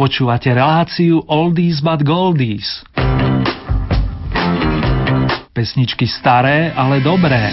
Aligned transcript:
Počúvate 0.00 0.48
reláciu 0.56 1.20
Oldies 1.28 1.84
but 1.84 2.00
Goldies. 2.00 2.80
Pesničky 5.52 6.08
staré, 6.08 6.72
ale 6.72 7.04
dobré. 7.04 7.52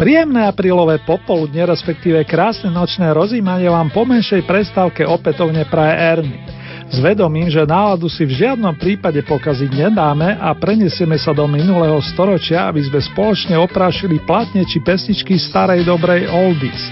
Príjemné 0.00 0.48
aprílové 0.48 1.04
popoludne, 1.04 1.68
respektíve 1.68 2.24
krásne 2.24 2.72
nočné 2.72 3.12
rozímanie 3.12 3.68
vám 3.68 3.92
po 3.92 4.08
menšej 4.08 4.40
prestávke 4.48 5.04
opätovne 5.04 5.68
praje 5.68 5.94
Ernie. 6.16 6.55
S 6.86 7.02
vedomím, 7.02 7.50
že 7.50 7.66
náladu 7.66 8.06
si 8.06 8.22
v 8.22 8.46
žiadnom 8.46 8.78
prípade 8.78 9.18
pokaziť 9.26 9.70
nedáme 9.74 10.38
a 10.38 10.54
prenesieme 10.54 11.18
sa 11.18 11.34
do 11.34 11.42
minulého 11.50 11.98
storočia, 12.14 12.70
aby 12.70 12.86
sme 12.86 13.02
spoločne 13.02 13.58
oprášili 13.58 14.22
platne 14.22 14.62
či 14.62 14.78
pesničky 14.78 15.34
starej 15.34 15.82
dobrej 15.82 16.30
oldies. 16.30 16.82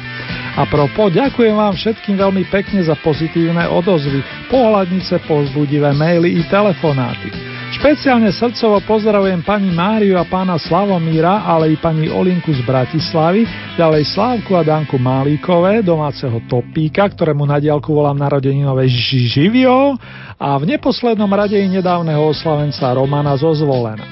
A 0.58 0.66
propo, 0.66 1.10
ďakujem 1.10 1.54
vám 1.54 1.74
všetkým 1.78 2.18
veľmi 2.18 2.46
pekne 2.50 2.82
za 2.82 2.98
pozitívne 2.98 3.70
odozvy, 3.70 4.22
pohľadnice, 4.50 5.22
pozbudivé 5.26 5.94
maily 5.94 6.38
i 6.38 6.42
telefonáty. 6.46 7.43
Špeciálne 7.74 8.30
srdcovo 8.30 8.86
pozdravujem 8.86 9.42
pani 9.42 9.74
Máriu 9.74 10.14
a 10.14 10.22
pána 10.22 10.54
Slavomíra, 10.62 11.42
ale 11.42 11.74
i 11.74 11.76
pani 11.76 12.06
Olinku 12.06 12.54
z 12.54 12.62
Bratislavy, 12.62 13.42
ďalej 13.74 14.14
Slávku 14.14 14.54
a 14.54 14.62
Danku 14.62 14.94
Malíkové, 14.94 15.82
domáceho 15.82 16.38
topíka, 16.46 17.02
ktorému 17.10 17.42
na 17.42 17.58
diálku 17.58 17.90
volám 17.90 18.14
narodeninové 18.14 18.86
živio 18.86 19.98
a 20.38 20.54
v 20.54 20.70
neposlednom 20.70 21.26
rade 21.26 21.58
i 21.58 21.66
nedávneho 21.66 22.30
oslavenca 22.30 22.94
Romana 22.94 23.34
zo 23.34 23.50
Zvolena. 23.50 24.06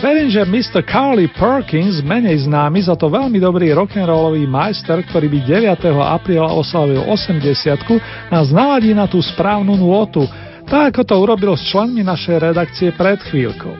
Verím, 0.00 0.28
že 0.32 0.44
Mr. 0.44 0.84
Carly 0.84 1.28
Perkins, 1.28 2.00
menej 2.04 2.44
známy 2.44 2.88
za 2.88 2.96
to 2.96 3.12
veľmi 3.12 3.36
dobrý 3.36 3.72
rock'n'rollový 3.72 4.48
majster, 4.48 5.04
ktorý 5.12 5.28
by 5.28 5.38
9. 5.44 5.92
apríla 5.92 6.56
oslavil 6.56 7.04
80 7.04 8.32
nás 8.32 8.48
naladí 8.48 8.96
na 8.96 9.04
tú 9.04 9.20
správnu 9.20 9.76
nôtu, 9.76 10.24
tak 10.68 10.96
ako 10.96 11.02
to 11.04 11.14
urobil 11.20 11.52
s 11.54 11.64
členmi 11.68 12.00
našej 12.00 12.40
redakcie 12.40 12.88
pred 12.96 13.20
chvíľkou. 13.28 13.74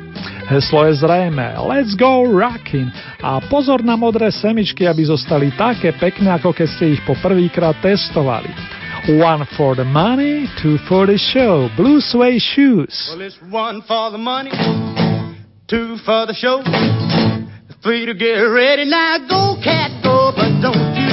Heslo 0.44 0.84
je 0.84 1.00
zrejme 1.00 1.56
Let's 1.64 1.96
go 1.96 2.28
rockin' 2.28 2.92
a 3.24 3.40
pozor 3.48 3.80
na 3.80 3.96
modré 3.96 4.28
semičky, 4.28 4.84
aby 4.84 5.08
zostali 5.08 5.48
také 5.56 5.96
pekné, 5.96 6.36
ako 6.36 6.52
keď 6.52 6.68
ste 6.68 6.84
ich 6.96 7.00
po 7.08 7.16
testovali. 7.80 8.52
One 9.20 9.44
for 9.56 9.76
the 9.76 9.84
money, 9.84 10.48
two 10.60 10.80
for 10.88 11.04
the 11.04 11.20
show. 11.20 11.68
Blue 11.76 12.00
suede 12.00 12.40
shoes. 12.40 12.92
Well, 13.12 13.20
it's 13.20 13.40
one 13.52 13.84
for 13.84 14.12
the 14.12 14.20
money, 14.20 14.52
two 15.68 16.00
for 16.04 16.24
the 16.24 16.32
show, 16.32 16.64
three 17.84 18.08
to 18.08 18.14
get 18.16 18.40
ready. 18.48 18.88
Now 18.88 19.20
go, 19.28 19.60
cat, 19.60 19.92
go, 20.00 20.32
but 20.32 20.56
don't 20.60 20.96
you 20.96 21.12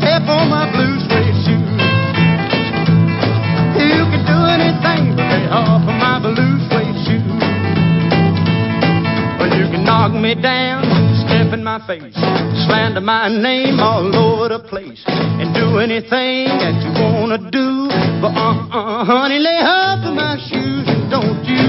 step 0.00 0.28
on 0.28 0.48
my 0.52 0.68
blue 0.72 1.01
my 11.78 11.86
face, 11.86 12.12
slander 12.68 13.00
my 13.00 13.32
name 13.32 13.80
all 13.80 14.04
over 14.12 14.52
the 14.52 14.60
place, 14.68 15.02
and 15.08 15.56
do 15.56 15.78
anything 15.80 16.52
that 16.60 16.76
you 16.84 16.92
wanna 17.00 17.38
do. 17.48 17.88
But 18.20 18.36
uh-uh, 18.36 19.04
honey, 19.08 19.38
lay 19.38 19.56
off 19.64 20.04
of 20.04 20.12
my 20.12 20.36
shoes 20.36 20.84
and 20.84 21.08
don't 21.08 21.40
you 21.48 21.64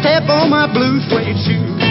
step 0.00 0.24
on 0.32 0.48
my 0.48 0.64
blue 0.64 0.96
suede 1.12 1.36
shoes. 1.44 1.82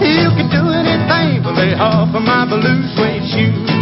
You 0.00 0.32
can 0.40 0.48
do 0.48 0.72
anything 0.72 1.44
but 1.44 1.52
lay 1.52 1.76
off 1.76 2.16
of 2.16 2.22
my 2.22 2.48
blue 2.48 2.80
suede 2.96 3.28
shoes. 3.28 3.75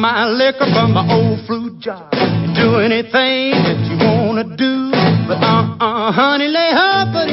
My 0.00 0.26
liquor 0.26 0.66
from 0.72 0.94
my 0.94 1.04
old 1.10 1.44
fruit 1.46 1.80
jar, 1.80 2.08
and 2.12 2.54
do 2.54 2.78
anything 2.78 3.50
that 3.66 3.78
you 3.90 3.98
wanna 3.98 4.44
do. 4.56 4.90
But 5.26 5.42
uh-uh, 5.42 6.12
honey, 6.12 6.48
lay 6.48 6.72
off 6.72 7.14
of 7.14 7.28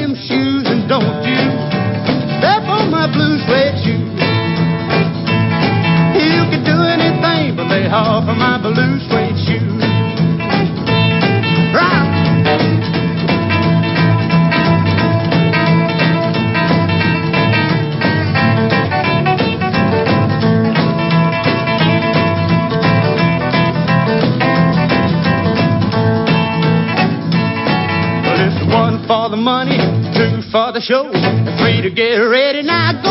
show, 30.86 31.10
three 31.58 31.82
to 31.82 31.90
get 31.90 32.18
ready. 32.18 32.62
Now 32.62 33.05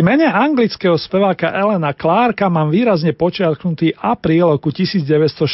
Pri 0.00 0.08
mene 0.08 0.32
anglického 0.32 0.96
speváka 0.96 1.52
Elena 1.52 1.92
Clarka 1.92 2.48
mám 2.48 2.72
výrazne 2.72 3.12
počiatknutý 3.12 3.92
apríl 4.00 4.48
roku 4.48 4.72
1942. 4.72 5.44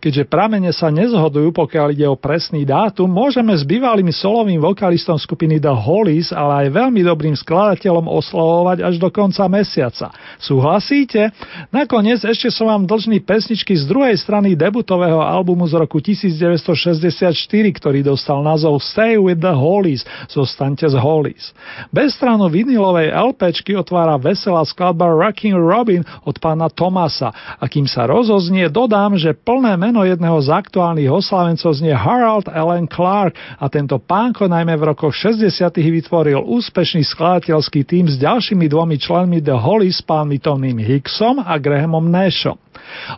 Keďže 0.00 0.24
pramene 0.24 0.72
sa 0.72 0.88
nezhodujú, 0.88 1.52
pokiaľ 1.52 1.92
ide 1.92 2.08
o 2.08 2.16
presný 2.16 2.64
dátum, 2.64 3.04
môžeme 3.04 3.52
s 3.52 3.68
bývalým 3.68 4.08
solovým 4.08 4.56
vokalistom 4.64 5.20
skupiny 5.20 5.60
The 5.60 5.76
Hollies, 5.76 6.32
ale 6.32 6.72
aj 6.72 6.80
veľmi 6.80 7.04
dobrým 7.04 7.36
skladateľom 7.36 8.08
oslavovať 8.08 8.80
až 8.80 8.96
do 8.96 9.12
konca 9.12 9.44
mesiaca. 9.44 10.08
Súhlasíte? 10.40 11.28
Nakoniec 11.68 12.24
ešte 12.24 12.48
som 12.48 12.72
vám 12.72 12.88
dlžný 12.88 13.20
pesničky 13.20 13.76
z 13.76 13.84
druhej 13.84 14.16
strany 14.16 14.56
debutového 14.56 15.20
albumu 15.20 15.68
z 15.68 15.76
roku 15.76 16.00
1964, 16.00 17.36
ktorý 17.76 18.00
dostal 18.00 18.40
názov 18.40 18.80
Stay 18.80 19.20
with 19.20 19.44
the 19.44 19.52
Hollies, 19.52 20.08
zostaňte 20.32 20.88
z 20.88 20.96
Hollies. 20.96 21.52
Bez 21.92 22.16
stranu 22.16 22.48
vinilovej 22.48 23.17
LPčky 23.18 23.74
otvára 23.74 24.14
veselá 24.14 24.62
skladba 24.62 25.10
Rocking 25.10 25.58
Robin 25.58 26.06
od 26.22 26.38
pána 26.38 26.70
Tomasa 26.70 27.34
a 27.58 27.64
kým 27.66 27.90
sa 27.90 28.06
rozoznie, 28.06 28.70
dodám, 28.70 29.18
že 29.18 29.34
plné 29.34 29.74
meno 29.74 30.06
jedného 30.06 30.38
z 30.38 30.54
aktuálnych 30.54 31.10
oslavencov 31.10 31.74
znie 31.74 31.94
Harold 31.94 32.46
Allen 32.46 32.86
Clark 32.86 33.34
a 33.58 33.66
tento 33.66 33.98
pánko 33.98 34.46
najmä 34.46 34.78
v 34.78 34.94
rokoch 34.94 35.14
60. 35.14 35.50
vytvoril 35.74 36.38
úspešný 36.38 37.02
skladateľský 37.02 37.82
tým 37.82 38.06
s 38.06 38.14
ďalšími 38.22 38.70
dvomi 38.70 38.96
členmi 39.00 39.42
The 39.42 39.58
Hollies, 39.58 39.98
pánmi 40.06 40.38
Tonym 40.38 40.78
Hicksom 40.78 41.42
a 41.42 41.58
Grahamom 41.58 42.06
Nashom. 42.06 42.67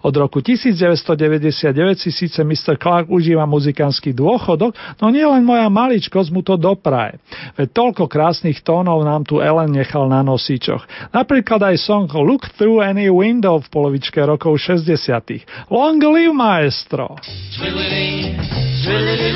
Od 0.02 0.14
roku 0.14 0.40
1999 0.40 1.98
si 1.98 2.10
síce 2.10 2.40
Mr. 2.44 2.78
Clark 2.78 3.10
užíva 3.10 3.44
muzikánsky 3.44 4.14
dôchodok, 4.14 4.74
no 5.02 5.06
nielen 5.10 5.42
moja 5.42 5.66
maličkosť 5.68 6.28
mu 6.30 6.40
to 6.40 6.54
dopraje. 6.56 7.18
Veď 7.58 7.68
toľko 7.74 8.04
krásnych 8.06 8.60
tónov 8.64 9.02
nám 9.04 9.26
tu 9.26 9.38
Ellen 9.42 9.72
nechal 9.72 10.06
na 10.08 10.24
nosičoch. 10.24 10.84
Napríklad 11.10 11.60
aj 11.62 11.76
song 11.80 12.06
Look 12.10 12.52
Through 12.56 12.82
Any 12.82 13.10
Window 13.10 13.60
v 13.60 13.68
polovičke 13.70 14.22
rokov 14.22 14.58
60. 14.58 15.70
Long 15.70 15.98
live 16.00 16.34
maestro! 16.34 17.16
Twiddly, 17.54 18.34
twiddly, 18.82 19.30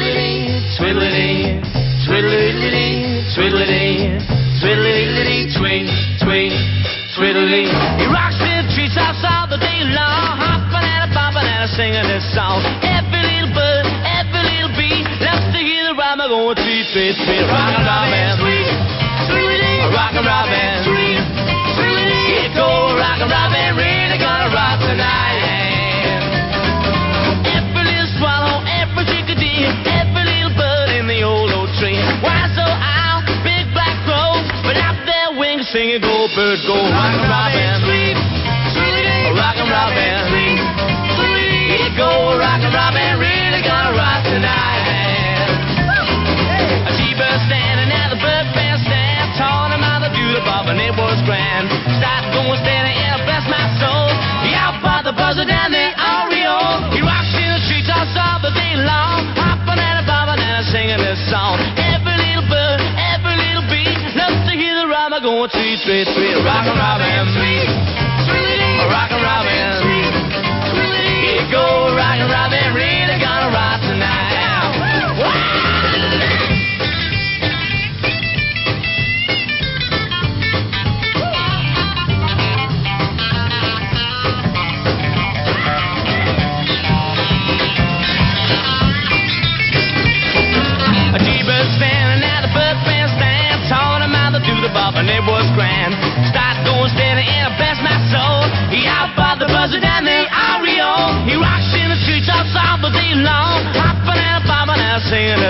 twiddly, 0.76 1.30
twiddly, 2.06 2.46
twiddly, 3.34 3.82
twiddly, 4.60 4.96
twing, 5.52 5.52
twing, 5.54 5.86
twiddly. 6.20 7.03
He 7.14 8.10
rocks 8.10 8.34
me 8.42 8.50
the 8.58 8.66
trees 8.74 8.98
outside 8.98 9.46
the 9.46 9.58
day 9.62 9.86
long, 9.94 10.34
hopping 10.34 10.82
and 10.82 11.06
a 11.06 11.10
bopping 11.14 11.46
and 11.46 11.62
a 11.62 11.70
singing 11.70 12.06
this 12.10 12.26
song. 12.34 12.58
Every 12.82 13.22
little 13.22 13.54
bird, 13.54 13.86
every 14.02 14.42
little 14.42 14.74
bee, 14.74 15.06
rhyme 15.94 16.18
going 16.18 16.58
sweet, 16.58 16.90
sweet, 16.90 17.14
sweet. 17.22 17.46
Rock 17.46 17.70
and 17.70 17.86
robin, 17.86 18.34
sweet, 18.42 18.66
sweet, 19.30 19.94
rock 19.94 20.18
and 20.18 20.26
robin, 20.26 20.74
sweet, 20.82 21.22
sweet. 21.78 22.50
Get 22.50 22.58
go, 22.58 22.98
rock 22.98 23.22
and 23.22 23.30
robin, 23.30 23.78
really 23.78 23.94
gonna 23.94 24.03
singing, 35.74 35.98
go 35.98 36.30
bird, 36.38 36.62
go, 36.70 36.78
rock 36.86 37.18
and 37.18 37.26
robin, 37.26 37.74
sweet, 37.82 38.14
sweet, 38.78 39.34
rock 39.34 39.58
and 39.58 39.66
robin, 39.66 40.22
sweet, 40.30 40.62
sweet. 41.18 41.66
Get 41.66 41.98
go, 41.98 42.38
rock 42.38 42.62
and 42.62 42.70
robin, 42.70 43.18
really 43.18 43.58
gonna 43.58 43.90
rock 43.98 44.22
tonight. 44.22 45.50
A 46.86 46.90
T-bird 46.94 47.40
standing 47.50 47.90
at 47.90 48.14
the 48.14 48.18
bird 48.22 48.46
bandstand, 48.54 49.34
taught 49.34 49.74
him 49.74 49.82
how 49.82 49.98
to 49.98 50.14
do 50.14 50.38
the 50.38 50.46
bob, 50.46 50.70
and 50.70 50.78
it 50.78 50.94
was 50.94 51.18
grand. 51.26 51.66
Start 51.98 52.22
going 52.30 52.54
steady 52.62 52.94
and 52.94 53.18
bless 53.26 53.42
my 53.50 53.66
soul. 53.82 54.14
He 54.46 54.54
outbought 54.54 55.02
the 55.02 55.14
buzzer 55.18 55.42
down 55.42 55.74
there, 55.74 55.90
the 65.44 65.58
rhyme 65.58 65.78
going 65.78 65.78
sweet, 65.78 65.80
sweet, 65.84 66.08
sweet, 66.14 66.36
rock 66.44 66.66
and 66.66 66.78
robin, 66.78 67.28
sweet, 67.34 67.68
sweet, 68.24 68.88
rock 68.88 69.10
and 69.10 69.22
robin, 69.22 69.76
sweet, 69.82 70.12
sweet. 70.72 71.04
Here 71.24 71.48
go 71.50 71.94
rock 71.96 72.18
and 72.18 72.30
robin, 72.30 72.74
really 72.74 73.18
gonna 73.20 73.52
rock 73.52 73.80
tonight. 73.80 74.14
A 88.64 88.83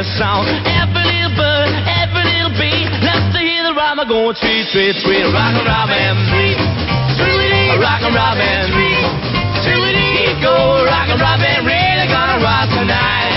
singing 0.05 0.13
a 0.13 0.19
song. 0.19 0.45
Every 0.69 1.05
little 1.05 1.33
bird, 1.37 1.73
every 1.89 2.25
little 2.25 2.53
bee 2.61 2.85
loves 3.01 3.33
to 3.33 3.41
hear 3.41 3.63
the 3.65 3.75
rhyme 3.75 4.01
going 4.09 4.37
sweet, 4.37 4.69
sweet, 4.69 4.97
sweet, 5.01 5.25
rock 5.33 5.57
and 5.57 5.65
robin, 5.65 6.17
sweet, 6.29 6.59
sweet, 7.17 7.81
rock 7.81 8.03
and 8.05 8.15
robin, 8.15 8.69
sweet, 8.69 9.05
sweet. 9.65 9.97
Here 9.97 10.37
go 10.43 10.85
rock 10.85 11.09
and 11.09 11.21
robin, 11.21 11.65
really 11.65 12.07
gonna 12.09 12.39
rock 12.45 12.69
tonight. 12.69 13.33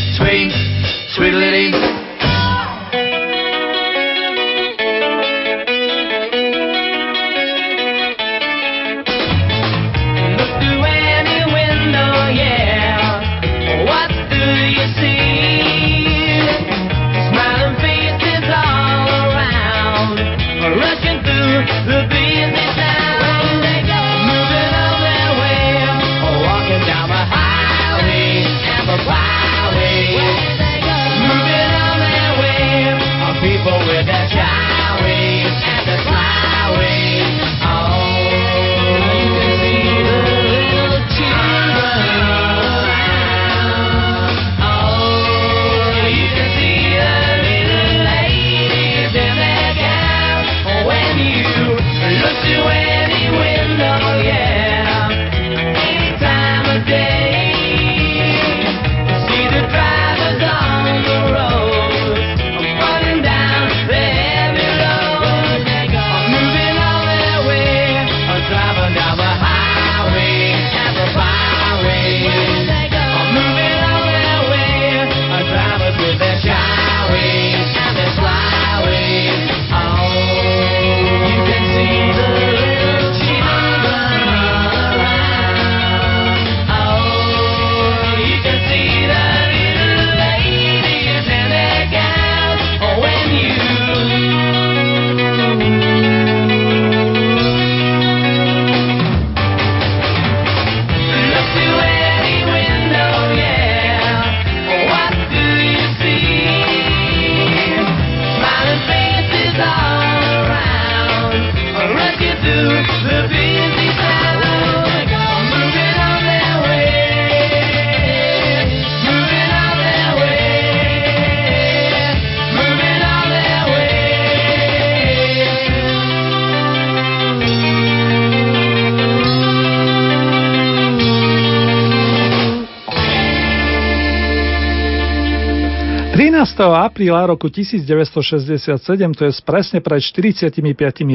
apríla 136.62 137.26
roku 137.26 137.50
1967, 137.50 138.78
to 139.18 139.26
je 139.26 139.32
presne 139.42 139.82
pred 139.82 139.98
45 139.98 140.62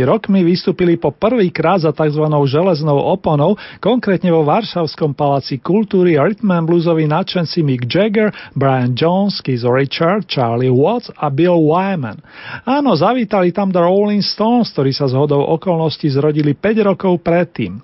rokmi, 0.04 0.44
vystúpili 0.44 1.00
po 1.00 1.16
prvýkrát 1.16 1.80
za 1.80 1.96
tzv. 1.96 2.28
železnou 2.28 3.00
oponou, 3.00 3.56
konkrétne 3.80 4.36
vo 4.36 4.44
Varšavskom 4.44 5.16
paláci 5.16 5.64
kultúry 5.64 6.20
Rhythm 6.20 6.68
Bluesoví 6.68 7.08
nadšenci 7.08 7.64
Mick 7.64 7.88
Jagger, 7.88 8.36
Brian 8.52 8.92
Jones, 8.92 9.40
Keith 9.40 9.64
Richard, 9.64 10.28
Charlie 10.28 10.68
Watts 10.68 11.08
a 11.16 11.32
Bill 11.32 11.56
Wyman. 11.56 12.20
Áno, 12.68 12.92
zavítali 13.00 13.56
tam 13.56 13.72
The 13.72 13.80
Rolling 13.80 14.26
Stones, 14.26 14.76
ktorí 14.76 14.92
sa 14.92 15.08
z 15.08 15.16
hodou 15.16 15.40
okolností 15.56 16.12
zrodili 16.12 16.52
5 16.52 16.84
rokov 16.84 17.24
predtým. 17.24 17.80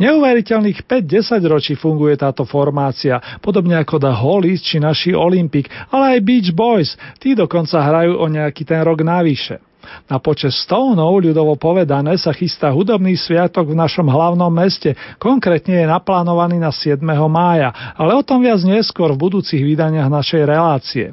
Neuveriteľných 0.00 0.88
5-10 0.88 1.52
ročí 1.52 1.76
funguje 1.76 2.16
táto 2.16 2.48
formácia, 2.48 3.20
podobne 3.44 3.76
ako 3.76 4.00
The 4.00 4.14
Hollies 4.16 4.64
či 4.64 4.80
naši 4.80 5.12
Olympic, 5.12 5.68
ale 5.92 6.16
aj 6.16 6.20
Beach 6.24 6.50
Boys, 6.56 6.93
tí 7.18 7.36
dokonca 7.36 7.80
hrajú 7.80 8.18
o 8.18 8.26
nejaký 8.26 8.62
ten 8.66 8.80
rok 8.82 9.04
navyše. 9.04 9.60
Na 10.08 10.16
počas 10.20 10.56
Stoneov, 10.64 11.20
ľudovo 11.20 11.56
povedané, 11.60 12.16
sa 12.16 12.32
chystá 12.32 12.72
hudobný 12.72 13.16
sviatok 13.16 13.72
v 13.72 13.78
našom 13.78 14.08
hlavnom 14.08 14.48
meste, 14.48 14.96
konkrétne 15.20 15.84
je 15.84 15.86
naplánovaný 15.88 16.56
na 16.60 16.72
7. 16.72 17.00
mája, 17.28 17.94
ale 17.96 18.16
o 18.16 18.24
tom 18.24 18.40
viac 18.40 18.60
neskôr 18.64 19.12
v 19.12 19.22
budúcich 19.28 19.60
vydaniach 19.60 20.08
našej 20.08 20.42
relácie. 20.44 21.06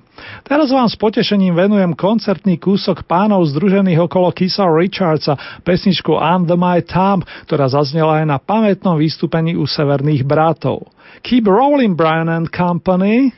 Teraz 0.45 0.71
vám 0.71 0.87
s 0.87 0.95
potešením 0.95 1.55
venujem 1.55 1.91
koncertný 1.97 2.55
kúsok 2.61 3.03
pánov 3.07 3.47
združených 3.51 4.07
okolo 4.07 4.31
Kisa 4.31 4.67
Richardsa, 4.67 5.35
pesničku 5.65 6.15
Under 6.15 6.55
My 6.55 6.79
Thumb, 6.83 7.27
ktorá 7.47 7.67
zaznela 7.67 8.23
aj 8.23 8.25
na 8.27 8.37
pamätnom 8.39 8.95
vystúpení 8.95 9.57
u 9.57 9.67
Severných 9.67 10.23
bratov. 10.23 10.87
Keep 11.21 11.49
rolling, 11.49 11.93
Brian 11.93 12.31
and 12.31 12.47
Company. 12.49 13.35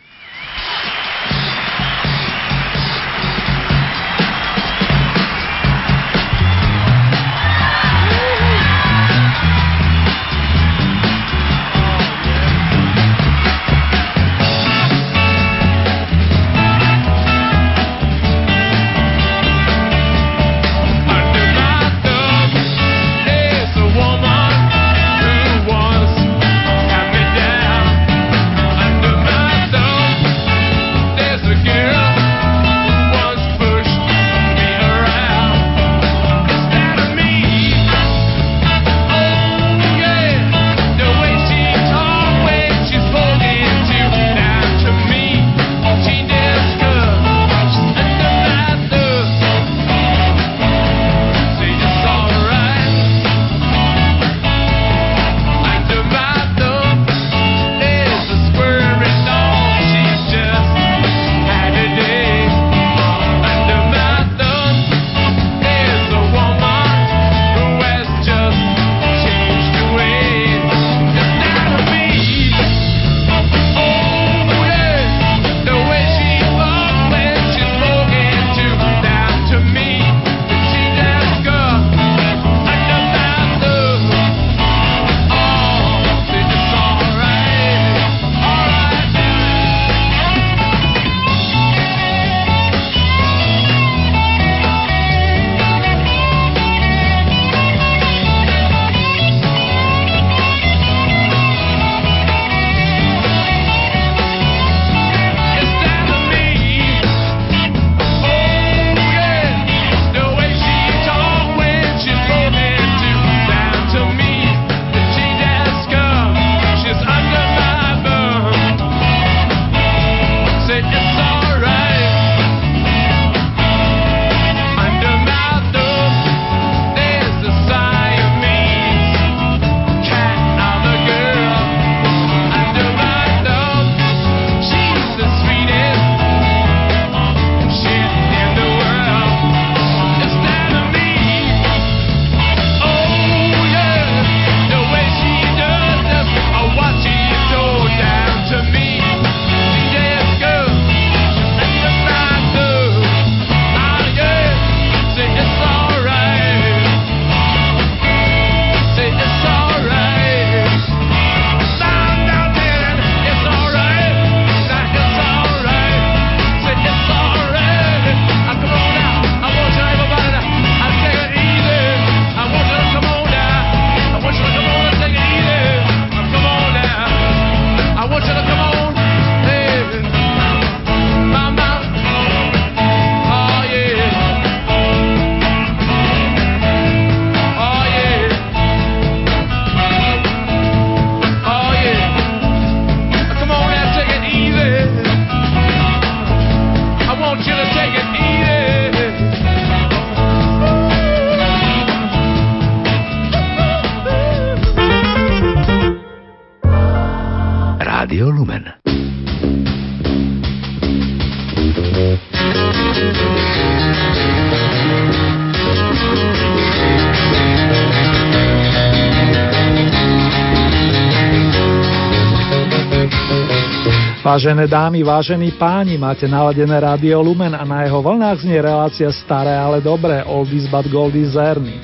Vážené 224.24 224.72
dámy, 224.72 225.04
vážení 225.04 225.52
páni, 225.52 226.00
máte 226.00 226.32
naladené 226.32 226.80
rádio 226.80 227.20
Lumen 227.20 227.52
a 227.52 227.68
na 227.68 227.84
jeho 227.84 228.00
vlnách 228.00 228.48
znie 228.48 228.56
relácia 228.56 229.12
Staré, 229.12 229.52
ale 229.52 229.84
dobré, 229.84 230.24
Oldies 230.24 230.64
but 230.72 230.88
Goldies 230.88 231.36
Zerny. 231.36 231.76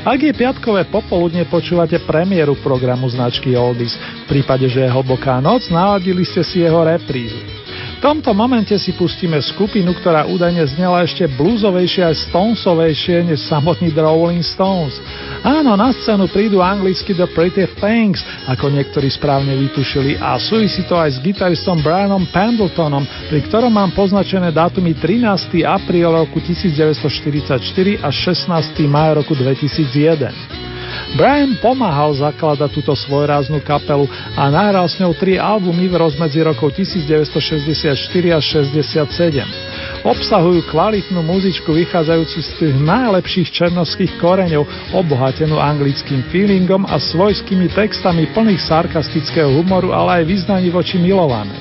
Ak 0.00 0.16
je 0.16 0.32
piatkové 0.32 0.88
popoludne, 0.88 1.44
počúvate 1.44 2.00
premiéru 2.08 2.56
programu 2.64 3.12
značky 3.12 3.52
Oldies. 3.52 3.92
V 4.24 4.40
prípade, 4.40 4.72
že 4.72 4.88
je 4.88 4.88
hlboká 4.88 5.36
noc, 5.44 5.68
naladili 5.68 6.24
ste 6.24 6.40
si 6.40 6.64
jeho 6.64 6.80
reprízu. 6.80 7.61
Tomto 8.02 8.34
momente 8.34 8.74
si 8.82 8.90
pustíme 8.98 9.38
skupinu, 9.38 9.94
ktorá 9.94 10.26
údajne 10.26 10.66
znela 10.66 11.06
ešte 11.06 11.22
bluesovejšie 11.38 12.02
a 12.02 12.10
stonesovejšie 12.10 13.30
než 13.30 13.46
samotný 13.46 13.94
The 13.94 14.02
Rolling 14.02 14.42
Stones. 14.42 14.98
Áno, 15.46 15.78
na 15.78 15.94
scénu 15.94 16.26
prídu 16.26 16.58
anglicky 16.58 17.14
The 17.14 17.30
Pretty 17.30 17.62
Things, 17.78 18.18
ako 18.50 18.74
niektorí 18.74 19.06
správne 19.06 19.54
vytušili, 19.54 20.18
a 20.18 20.34
súvisí 20.34 20.82
to 20.82 20.98
aj 20.98 21.14
s 21.14 21.22
gitaristom 21.22 21.78
Brianom 21.78 22.26
Pendletonom, 22.26 23.06
pri 23.30 23.38
ktorom 23.46 23.70
mám 23.70 23.94
poznačené 23.94 24.50
dátumy 24.50 24.98
13. 24.98 25.62
apríl 25.62 26.10
roku 26.10 26.42
1944 26.42 28.02
a 28.02 28.10
16. 28.10 28.82
maj 28.90 29.14
roku 29.14 29.38
2001. 29.38 30.71
Brian 31.12 31.60
pomáhal 31.60 32.16
zakladať 32.16 32.72
túto 32.72 32.96
svojráznú 32.96 33.60
kapelu 33.60 34.08
a 34.32 34.48
nahral 34.48 34.88
s 34.88 34.96
ňou 34.96 35.12
tri 35.12 35.36
albumy 35.36 35.84
v 35.84 36.00
rozmedzi 36.00 36.40
rokov 36.40 36.72
1964 36.72 37.92
až 38.32 38.44
67. 38.64 40.08
Obsahujú 40.08 40.64
kvalitnú 40.72 41.20
muzičku 41.20 41.68
vychádzajúcu 41.68 42.38
z 42.40 42.50
tých 42.56 42.76
najlepších 42.80 43.48
černovských 43.52 44.16
koreňov, 44.16 44.64
obohatenú 44.96 45.60
anglickým 45.60 46.24
feelingom 46.32 46.88
a 46.88 46.96
svojskými 46.96 47.68
textami 47.76 48.32
plných 48.32 48.64
sarkastického 48.64 49.52
humoru, 49.52 49.92
ale 49.92 50.24
aj 50.24 50.32
vyznaní 50.32 50.72
voči 50.72 50.96
milovanej. 50.96 51.60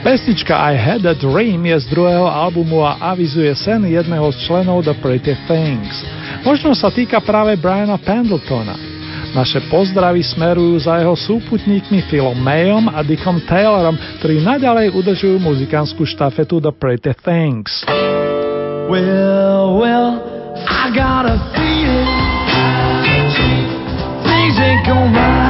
Pesnička 0.00 0.56
I 0.56 0.80
Had 0.80 1.04
a 1.04 1.12
Dream 1.12 1.60
je 1.60 1.76
z 1.76 1.86
druhého 1.92 2.24
albumu 2.24 2.80
a 2.86 3.12
avizuje 3.12 3.52
sen 3.52 3.84
jedného 3.84 4.32
z 4.32 4.48
členov 4.48 4.88
The 4.88 4.96
Pretty 4.96 5.36
Things. 5.44 6.06
Možno 6.40 6.72
sa 6.72 6.88
týka 6.88 7.20
práve 7.20 7.56
Briana 7.60 8.00
Pendletona. 8.00 8.76
Naše 9.30 9.62
pozdravy 9.70 10.26
smerujú 10.26 10.74
za 10.82 10.98
jeho 10.98 11.14
súputníkmi 11.14 12.02
Philom 12.10 12.34
Mayom 12.34 12.90
a 12.90 13.04
Dickom 13.06 13.38
Taylorom, 13.46 13.94
ktorí 14.18 14.42
naďalej 14.42 14.90
udržujú 14.90 15.38
muzikánsku 15.38 16.02
štafetu 16.02 16.58
The 16.58 16.74
Pretty 16.74 17.14
Things. 17.22 17.86
Well, 18.90 19.78
well, 19.78 20.18
I 20.66 20.90
got 20.90 21.30
a 21.30 21.38
feeling 21.54 22.10
things 24.26 24.58
ain't 24.58 24.86
going 24.86 25.49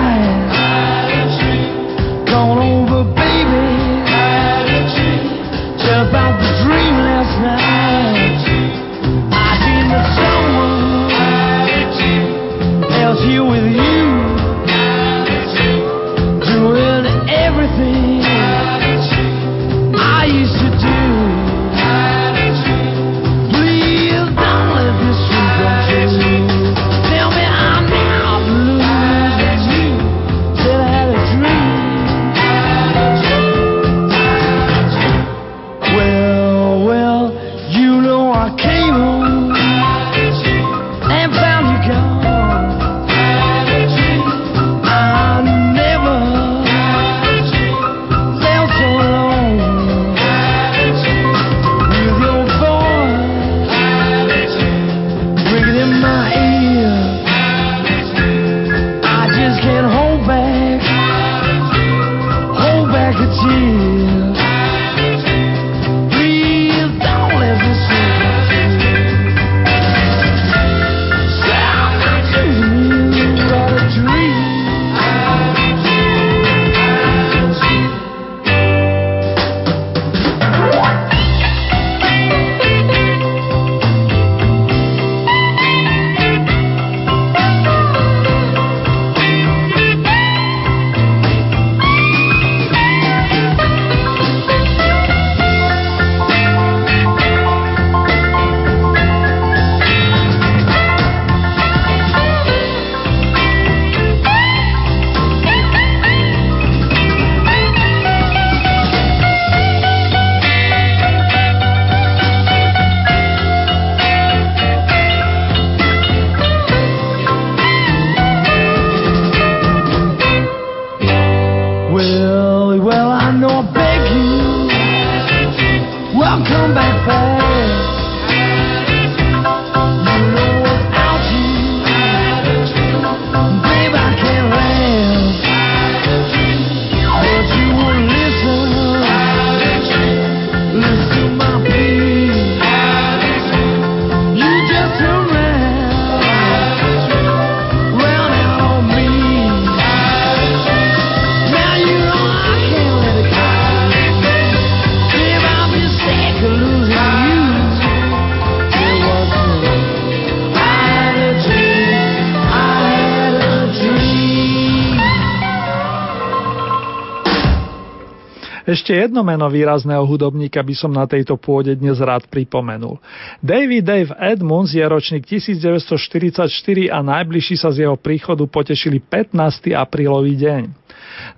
Ešte 168.91 169.07
jedno 169.07 169.23
meno 169.23 169.47
výrazného 169.47 170.03
hudobníka 170.03 170.59
by 170.67 170.75
som 170.75 170.91
na 170.91 171.07
tejto 171.07 171.39
pôde 171.39 171.79
dnes 171.79 172.03
rád 172.03 172.27
pripomenul. 172.27 172.99
David 173.39 173.87
Dave 173.87 174.11
Edmunds 174.19 174.75
je 174.75 174.83
ročník 174.83 175.31
1944 175.31 176.51
a 176.91 176.99
najbližší 176.99 177.55
sa 177.55 177.71
z 177.71 177.87
jeho 177.87 177.95
príchodu 177.95 178.43
potešili 178.51 178.99
15. 178.99 179.79
aprílový 179.79 180.35
deň. 180.35 180.75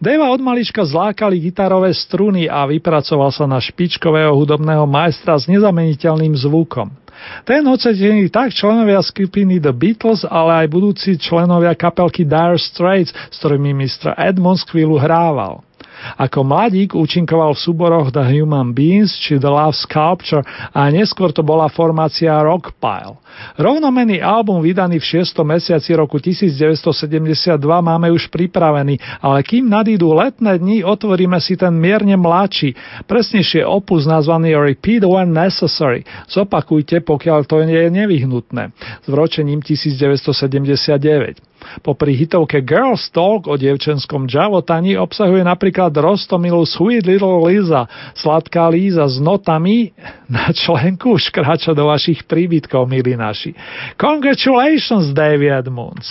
Davea 0.01 0.33
od 0.33 0.41
malička 0.41 0.81
zlákali 0.81 1.45
gitarové 1.45 1.93
struny 1.93 2.49
a 2.49 2.65
vypracoval 2.65 3.29
sa 3.29 3.45
na 3.45 3.61
špičkového 3.61 4.33
hudobného 4.33 4.89
majstra 4.89 5.37
s 5.37 5.45
nezameniteľným 5.45 6.33
zvukom. 6.33 6.89
Ten 7.45 7.69
ocetený 7.69 8.33
tak 8.33 8.57
členovia 8.57 9.05
skupiny 9.05 9.61
The 9.61 9.77
Beatles, 9.77 10.25
ale 10.25 10.65
aj 10.65 10.73
budúci 10.73 11.21
členovia 11.21 11.77
kapelky 11.77 12.25
Dire 12.25 12.57
Straits, 12.57 13.13
s 13.13 13.37
ktorými 13.45 13.77
Mr. 13.77 14.17
Edmonds 14.17 14.65
chvíľu 14.65 14.97
hrával. 14.97 15.61
Ako 16.19 16.45
mladík 16.45 16.95
účinkoval 16.95 17.55
v 17.55 17.63
súboroch 17.63 18.09
The 18.11 18.25
Human 18.27 18.75
Beings 18.75 19.15
či 19.17 19.39
The 19.39 19.51
Love 19.51 19.77
Sculpture 19.77 20.45
a 20.73 20.89
neskôr 20.91 21.31
to 21.31 21.47
bola 21.47 21.71
formácia 21.71 22.35
Rockpile. 22.43 23.19
Rovnomenný 23.57 24.21
album 24.21 24.61
vydaný 24.61 25.01
v 25.01 25.25
6. 25.25 25.41
mesiaci 25.43 25.97
roku 25.97 26.21
1972 26.21 27.59
máme 27.81 28.13
už 28.13 28.29
pripravený, 28.29 29.01
ale 29.25 29.41
kým 29.43 29.69
nadídu 29.73 30.13
letné 30.13 30.61
dni, 30.61 30.85
otvoríme 30.85 31.41
si 31.41 31.57
ten 31.57 31.73
mierne 31.73 32.15
mladší, 32.21 32.77
presnejšie 33.09 33.65
opus 33.65 34.05
nazvaný 34.05 34.53
Repeat 34.53 35.09
When 35.09 35.33
Necessary. 35.33 36.05
Zopakujte, 36.29 37.01
pokiaľ 37.01 37.39
to 37.49 37.65
je 37.65 37.89
nevyhnutné. 37.89 38.73
S 39.03 39.07
vročením 39.09 39.65
1979. 39.65 41.52
Popri 41.83 42.17
hitovke 42.17 42.61
Girls 42.61 43.11
Talk 43.11 43.47
o 43.47 43.57
dievčenskom 43.57 44.29
džavotani 44.29 44.97
obsahuje 44.97 45.45
napríklad 45.45 45.97
rostomilu 45.97 46.67
Sweet 46.67 47.07
Little 47.07 47.43
Liza, 47.47 47.87
sladká 48.15 48.69
Líza 48.69 49.09
s 49.09 49.21
notami 49.21 49.93
na 50.35 50.53
členku 50.53 51.17
už 51.19 51.31
kráča 51.31 51.75
do 51.77 51.87
vašich 51.89 52.25
príbytkov, 52.25 52.89
milí 52.89 53.17
naši. 53.17 53.55
Congratulations, 54.01 55.13
David 55.13 55.65
Edmunds. 55.65 56.09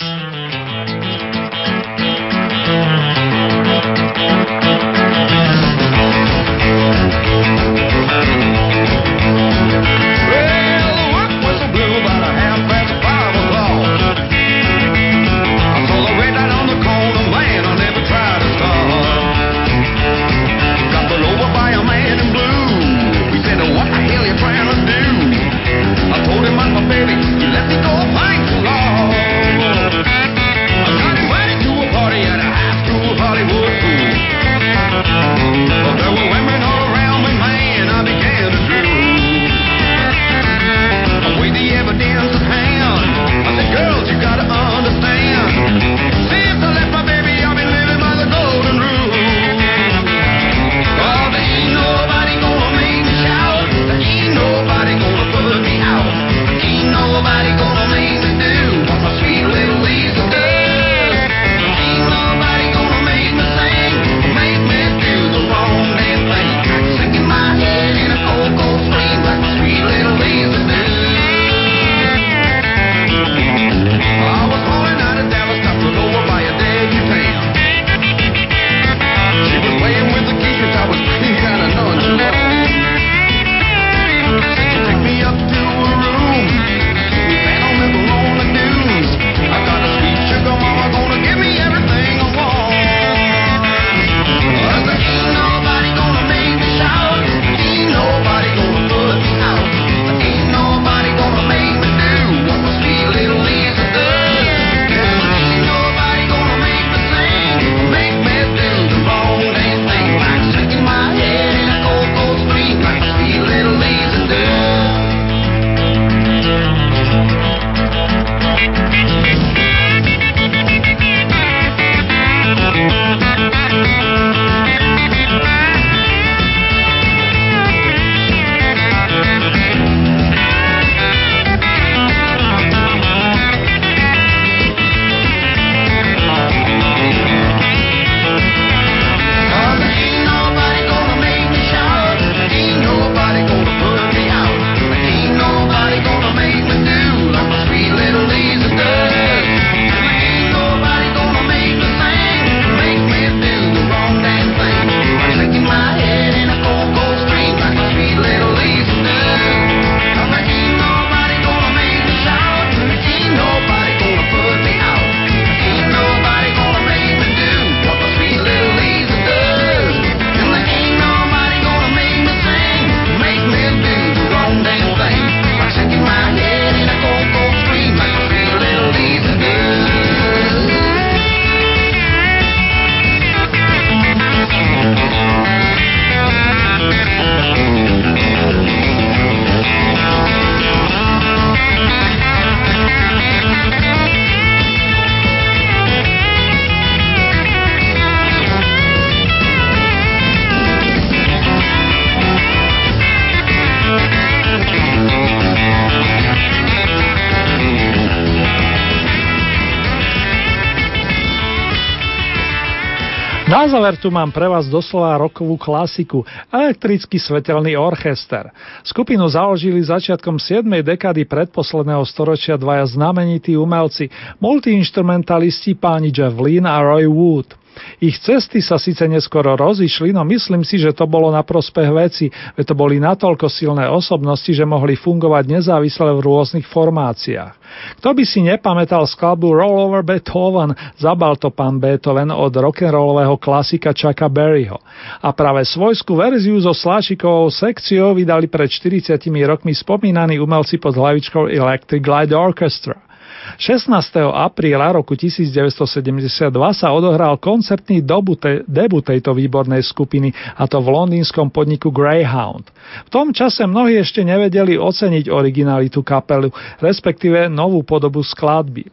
Záver 213.72 213.96
tu 213.96 214.12
mám 214.12 214.28
pre 214.28 214.44
vás 214.52 214.68
doslova 214.68 215.16
rokovú 215.16 215.56
klasiku, 215.56 216.28
elektrický 216.52 217.16
svetelný 217.16 217.72
orchester. 217.80 218.52
Skupinu 218.84 219.24
založili 219.32 219.80
začiatkom 219.80 220.36
7. 220.36 220.68
dekady 220.84 221.24
predposledného 221.24 222.04
storočia 222.04 222.60
dvaja 222.60 222.84
znamenití 222.92 223.56
umelci, 223.56 224.12
multiinstrumentalisti 224.44 225.72
páni 225.80 226.12
Jeff 226.12 226.36
Lynn 226.36 226.68
a 226.68 226.84
Roy 226.84 227.08
Wood. 227.08 227.61
Ich 228.02 228.20
cesty 228.20 228.60
sa 228.60 228.76
síce 228.76 229.06
neskoro 229.08 229.56
rozišli, 229.56 230.12
no 230.12 230.26
myslím 230.28 230.66
si, 230.66 230.76
že 230.76 230.92
to 230.92 231.08
bolo 231.08 231.32
na 231.32 231.40
prospech 231.46 231.90
veci, 231.94 232.26
veď 232.58 232.64
to 232.68 232.74
boli 232.76 233.00
natoľko 233.00 233.46
silné 233.48 233.88
osobnosti, 233.88 234.50
že 234.52 234.66
mohli 234.68 234.98
fungovať 234.98 235.44
nezávisle 235.48 236.10
v 236.12 236.20
rôznych 236.20 236.66
formáciách. 236.68 237.62
Kto 238.02 238.12
by 238.12 238.24
si 238.28 238.44
nepamätal 238.44 239.08
skladbu 239.08 239.48
Roll 239.56 239.96
Beethoven, 240.04 240.76
zabal 241.00 241.40
to 241.40 241.48
pán 241.48 241.80
Beethoven 241.80 242.28
od 242.28 242.52
rock'n'rollového 242.52 243.40
klasika 243.40 243.96
Chucka 243.96 244.28
Berryho. 244.28 244.76
A 245.24 245.32
práve 245.32 245.64
svojskú 245.64 246.20
verziu 246.20 246.60
so 246.60 246.76
sláčikovou 246.76 247.48
sekciou 247.48 248.12
vydali 248.12 248.46
pred 248.52 248.68
40 248.68 249.16
rokmi 249.48 249.72
spomínaní 249.72 250.36
umelci 250.36 250.76
pod 250.76 250.92
hlavičkou 250.96 251.48
Electric 251.48 252.04
Light 252.04 252.32
Orchestra. 252.36 253.11
16. 253.58 253.90
apríla 254.32 254.94
roku 254.94 255.18
1972 255.18 256.50
sa 256.74 256.88
odohral 256.94 257.38
koncertný 257.38 258.02
debut, 258.02 258.38
debut 258.66 259.02
tejto 259.02 259.34
výbornej 259.34 259.82
skupiny, 259.82 260.30
a 260.56 260.64
to 260.70 260.78
v 260.78 260.88
londýnskom 260.90 261.50
podniku 261.50 261.90
Greyhound. 261.90 262.70
V 263.06 263.10
tom 263.10 263.34
čase 263.34 263.66
mnohí 263.66 263.98
ešte 263.98 264.22
nevedeli 264.22 264.78
oceniť 264.78 265.26
originalitu 265.30 266.00
kapelu, 266.06 266.50
respektíve 266.78 267.50
novú 267.50 267.82
podobu 267.82 268.22
skladby. 268.22 268.86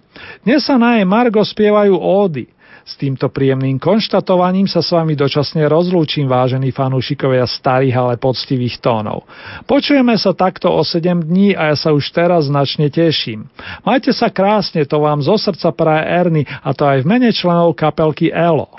Dnes 0.43 0.65
sa 0.65 0.75
na 0.75 0.99
jej 0.99 1.05
Margo 1.07 1.39
spievajú 1.39 1.95
ódy. 1.95 2.58
S 2.85 2.97
týmto 2.99 3.29
príjemným 3.29 3.77
konštatovaním 3.77 4.65
sa 4.65 4.83
s 4.83 4.91
vami 4.95 5.13
dočasne 5.15 5.65
rozlúčim, 5.67 6.25
vážení 6.25 6.71
fanúšikovia 6.71 7.45
starých, 7.45 7.95
ale 7.95 8.13
poctivých 8.19 8.79
tónov. 8.81 9.27
Počujeme 9.65 10.15
sa 10.19 10.31
takto 10.33 10.71
o 10.71 10.81
7 10.81 11.25
dní 11.25 11.53
a 11.53 11.73
ja 11.73 11.75
sa 11.77 11.93
už 11.95 12.09
teraz 12.11 12.47
značne 12.47 12.87
teším. 12.87 13.47
Majte 13.83 14.15
sa 14.15 14.31
krásne, 14.31 14.87
to 14.87 14.99
vám 15.03 15.19
zo 15.19 15.35
srdca 15.35 15.69
praje 15.75 16.03
Erny 16.07 16.43
a 16.47 16.69
to 16.73 16.87
aj 16.87 17.03
v 17.03 17.09
mene 17.09 17.29
členov 17.35 17.75
kapelky 17.77 18.31
ELO. 18.31 18.71